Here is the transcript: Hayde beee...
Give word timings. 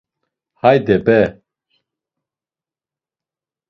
Hayde 0.53 0.97
beee... 1.05 1.41